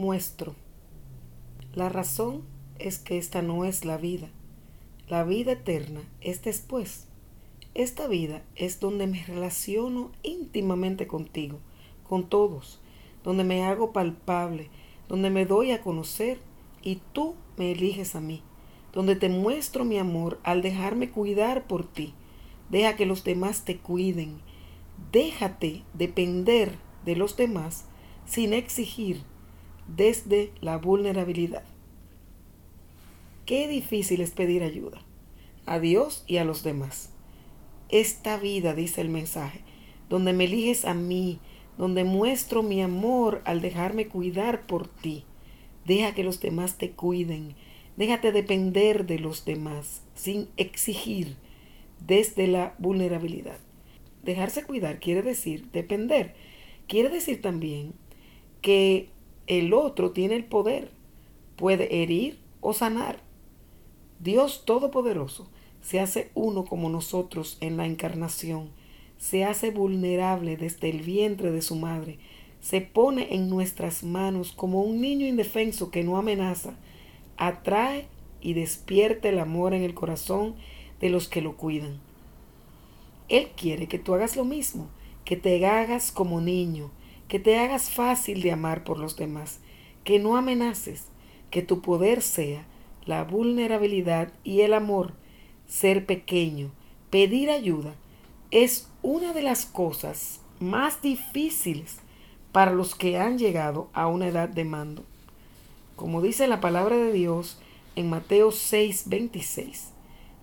muestro. 0.00 0.54
La 1.74 1.90
razón 1.90 2.42
es 2.78 2.98
que 2.98 3.18
esta 3.18 3.42
no 3.42 3.66
es 3.66 3.84
la 3.84 3.98
vida. 3.98 4.30
La 5.08 5.24
vida 5.24 5.52
eterna 5.52 6.00
es 6.22 6.42
después. 6.42 7.06
Esta 7.74 8.08
vida 8.08 8.42
es 8.56 8.80
donde 8.80 9.06
me 9.06 9.22
relaciono 9.22 10.10
íntimamente 10.22 11.06
contigo, 11.06 11.58
con 12.08 12.28
todos, 12.28 12.80
donde 13.22 13.44
me 13.44 13.62
hago 13.62 13.92
palpable, 13.92 14.70
donde 15.06 15.28
me 15.28 15.44
doy 15.44 15.70
a 15.70 15.82
conocer 15.82 16.40
y 16.82 17.00
tú 17.12 17.34
me 17.58 17.72
eliges 17.72 18.16
a 18.16 18.22
mí, 18.22 18.42
donde 18.94 19.16
te 19.16 19.28
muestro 19.28 19.84
mi 19.84 19.98
amor 19.98 20.40
al 20.42 20.62
dejarme 20.62 21.10
cuidar 21.10 21.66
por 21.66 21.86
ti. 21.86 22.14
Deja 22.70 22.96
que 22.96 23.04
los 23.04 23.22
demás 23.22 23.66
te 23.66 23.76
cuiden. 23.76 24.40
Déjate 25.12 25.82
depender 25.92 26.78
de 27.04 27.16
los 27.16 27.36
demás 27.36 27.84
sin 28.24 28.54
exigir 28.54 29.29
desde 29.96 30.52
la 30.60 30.78
vulnerabilidad. 30.78 31.64
Qué 33.46 33.68
difícil 33.68 34.20
es 34.20 34.30
pedir 34.30 34.62
ayuda 34.62 35.02
a 35.66 35.78
Dios 35.78 36.24
y 36.26 36.36
a 36.38 36.44
los 36.44 36.62
demás. 36.62 37.10
Esta 37.88 38.38
vida, 38.38 38.74
dice 38.74 39.00
el 39.00 39.08
mensaje, 39.08 39.60
donde 40.08 40.32
me 40.32 40.44
eliges 40.44 40.84
a 40.84 40.94
mí, 40.94 41.40
donde 41.76 42.04
muestro 42.04 42.62
mi 42.62 42.82
amor 42.82 43.42
al 43.44 43.60
dejarme 43.60 44.06
cuidar 44.06 44.66
por 44.66 44.86
ti. 44.86 45.24
Deja 45.86 46.14
que 46.14 46.24
los 46.24 46.40
demás 46.40 46.78
te 46.78 46.90
cuiden. 46.90 47.54
Déjate 47.96 48.32
depender 48.32 49.06
de 49.06 49.18
los 49.18 49.44
demás 49.44 50.02
sin 50.14 50.48
exigir 50.56 51.36
desde 52.06 52.46
la 52.46 52.74
vulnerabilidad. 52.78 53.58
Dejarse 54.22 54.64
cuidar 54.64 55.00
quiere 55.00 55.22
decir 55.22 55.70
depender. 55.72 56.34
Quiere 56.86 57.08
decir 57.08 57.40
también 57.40 57.94
que 58.60 59.08
el 59.50 59.74
otro 59.74 60.12
tiene 60.12 60.36
el 60.36 60.44
poder, 60.44 60.92
puede 61.56 62.02
herir 62.02 62.38
o 62.60 62.72
sanar. 62.72 63.20
Dios 64.20 64.64
Todopoderoso 64.64 65.48
se 65.82 65.98
hace 65.98 66.30
uno 66.36 66.64
como 66.64 66.88
nosotros 66.88 67.58
en 67.60 67.76
la 67.76 67.84
encarnación, 67.84 68.70
se 69.18 69.42
hace 69.42 69.72
vulnerable 69.72 70.56
desde 70.56 70.88
el 70.90 71.00
vientre 71.02 71.50
de 71.50 71.62
su 71.62 71.74
madre, 71.74 72.20
se 72.60 72.80
pone 72.80 73.34
en 73.34 73.50
nuestras 73.50 74.04
manos 74.04 74.52
como 74.52 74.82
un 74.82 75.00
niño 75.00 75.26
indefenso 75.26 75.90
que 75.90 76.04
no 76.04 76.16
amenaza, 76.16 76.76
atrae 77.36 78.06
y 78.40 78.52
despierta 78.52 79.30
el 79.30 79.40
amor 79.40 79.74
en 79.74 79.82
el 79.82 79.94
corazón 79.94 80.54
de 81.00 81.10
los 81.10 81.26
que 81.26 81.42
lo 81.42 81.56
cuidan. 81.56 81.98
Él 83.28 83.48
quiere 83.56 83.88
que 83.88 83.98
tú 83.98 84.14
hagas 84.14 84.36
lo 84.36 84.44
mismo, 84.44 84.88
que 85.24 85.36
te 85.36 85.66
hagas 85.66 86.12
como 86.12 86.40
niño, 86.40 86.92
que 87.30 87.38
te 87.38 87.56
hagas 87.60 87.90
fácil 87.90 88.42
de 88.42 88.50
amar 88.50 88.82
por 88.82 88.98
los 88.98 89.14
demás, 89.14 89.60
que 90.02 90.18
no 90.18 90.36
amenaces, 90.36 91.04
que 91.52 91.62
tu 91.62 91.80
poder 91.80 92.22
sea 92.22 92.66
la 93.06 93.22
vulnerabilidad 93.22 94.32
y 94.42 94.62
el 94.62 94.74
amor, 94.74 95.14
ser 95.68 96.06
pequeño, 96.06 96.72
pedir 97.08 97.48
ayuda, 97.48 97.94
es 98.50 98.90
una 99.02 99.32
de 99.32 99.42
las 99.42 99.64
cosas 99.64 100.40
más 100.58 101.02
difíciles 101.02 101.98
para 102.50 102.72
los 102.72 102.96
que 102.96 103.16
han 103.16 103.38
llegado 103.38 103.90
a 103.92 104.08
una 104.08 104.26
edad 104.26 104.48
de 104.48 104.64
mando. 104.64 105.04
Como 105.94 106.22
dice 106.22 106.48
la 106.48 106.60
palabra 106.60 106.96
de 106.96 107.12
Dios 107.12 107.60
en 107.94 108.10
Mateo 108.10 108.50
6, 108.50 109.04
26. 109.06 109.90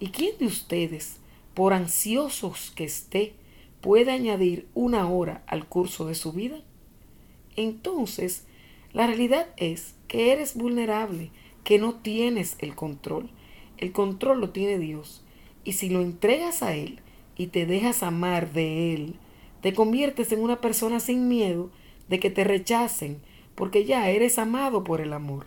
¿Y 0.00 0.08
quién 0.08 0.36
de 0.36 0.44
ustedes, 0.44 1.16
por 1.54 1.72
ansiosos 1.72 2.72
que 2.76 2.84
esté, 2.84 3.36
puede 3.80 4.12
añadir 4.12 4.68
una 4.74 5.08
hora 5.08 5.42
al 5.46 5.66
curso 5.66 6.04
de 6.04 6.14
su 6.14 6.32
vida? 6.32 6.58
Entonces 7.56 8.46
la 8.92 9.06
realidad 9.06 9.48
es 9.56 9.94
que 10.06 10.32
eres 10.32 10.54
vulnerable, 10.54 11.30
que 11.64 11.78
no 11.78 11.94
tienes 11.94 12.56
el 12.60 12.74
control. 12.74 13.30
El 13.76 13.92
control 13.92 14.40
lo 14.40 14.50
tiene 14.50 14.78
Dios. 14.78 15.24
Y 15.64 15.72
si 15.72 15.88
lo 15.88 16.00
entregas 16.00 16.62
a 16.62 16.76
Él 16.76 17.00
y 17.36 17.48
te 17.48 17.66
dejas 17.66 18.02
amar 18.02 18.52
de 18.52 18.94
Él, 18.94 19.16
te 19.62 19.72
conviertes 19.72 20.30
en 20.30 20.40
una 20.40 20.60
persona 20.60 21.00
sin 21.00 21.26
miedo 21.26 21.70
de 22.08 22.20
que 22.20 22.30
te 22.30 22.44
rechacen, 22.44 23.20
porque 23.54 23.84
ya 23.84 24.08
eres 24.10 24.38
amado 24.38 24.84
por 24.84 25.00
el 25.00 25.12
amor. 25.12 25.46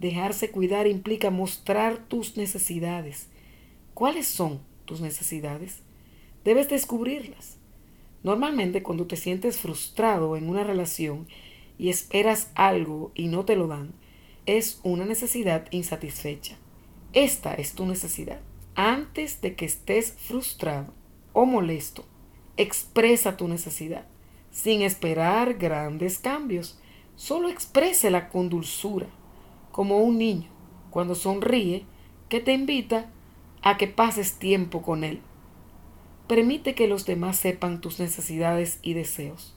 Dejarse 0.00 0.50
cuidar 0.50 0.86
implica 0.86 1.30
mostrar 1.30 1.96
tus 2.08 2.36
necesidades. 2.36 3.28
¿Cuáles 3.94 4.26
son 4.26 4.60
tus 4.84 5.00
necesidades? 5.00 5.82
Debes 6.44 6.68
descubrirlas. 6.68 7.58
Normalmente 8.24 8.82
cuando 8.82 9.06
te 9.06 9.14
sientes 9.14 9.58
frustrado 9.58 10.36
en 10.36 10.48
una 10.48 10.64
relación 10.64 11.28
y 11.78 11.90
esperas 11.90 12.50
algo 12.56 13.12
y 13.14 13.28
no 13.28 13.44
te 13.44 13.54
lo 13.54 13.68
dan, 13.68 13.92
es 14.46 14.80
una 14.82 15.04
necesidad 15.04 15.66
insatisfecha. 15.70 16.56
Esta 17.12 17.54
es 17.54 17.74
tu 17.74 17.86
necesidad. 17.86 18.40
Antes 18.74 19.40
de 19.40 19.54
que 19.54 19.66
estés 19.66 20.14
frustrado 20.18 20.92
o 21.32 21.46
molesto, 21.46 22.04
expresa 22.56 23.36
tu 23.36 23.46
necesidad 23.46 24.06
sin 24.54 24.82
esperar 24.82 25.54
grandes 25.54 26.18
cambios. 26.18 26.78
Solo 27.16 27.48
exprésela 27.48 28.28
con 28.28 28.48
dulzura, 28.48 29.08
como 29.72 29.98
un 29.98 30.16
niño 30.16 30.48
cuando 30.90 31.14
sonríe 31.14 31.84
que 32.28 32.40
te 32.40 32.52
invita 32.52 33.10
a 33.62 33.76
que 33.76 33.88
pases 33.88 34.38
tiempo 34.38 34.80
con 34.80 35.02
él. 35.04 35.20
Permite 36.26 36.74
que 36.74 36.88
los 36.88 37.04
demás 37.04 37.36
sepan 37.36 37.80
tus 37.80 38.00
necesidades 38.00 38.78
y 38.82 38.94
deseos. 38.94 39.54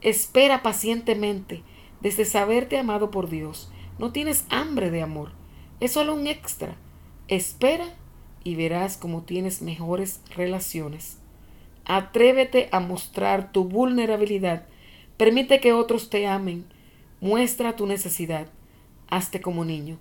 Espera 0.00 0.62
pacientemente 0.62 1.62
desde 2.00 2.24
saberte 2.24 2.78
amado 2.78 3.10
por 3.10 3.28
Dios. 3.30 3.70
No 3.98 4.12
tienes 4.12 4.44
hambre 4.50 4.90
de 4.90 5.02
amor. 5.02 5.32
Es 5.80 5.92
solo 5.92 6.14
un 6.14 6.26
extra. 6.26 6.76
Espera 7.26 7.86
y 8.44 8.54
verás 8.54 8.96
cómo 8.96 9.22
tienes 9.22 9.62
mejores 9.62 10.20
relaciones. 10.36 11.18
Atrévete 11.84 12.68
a 12.70 12.80
mostrar 12.80 13.50
tu 13.50 13.64
vulnerabilidad. 13.64 14.66
Permite 15.16 15.58
que 15.58 15.72
otros 15.72 16.10
te 16.10 16.26
amen. 16.26 16.66
Muestra 17.20 17.76
tu 17.76 17.86
necesidad. 17.86 18.46
Hazte 19.08 19.40
como 19.40 19.64
niño. 19.64 19.98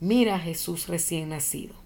Mira 0.00 0.36
a 0.36 0.40
Jesús 0.40 0.88
recién 0.88 1.28
nacido. 1.28 1.85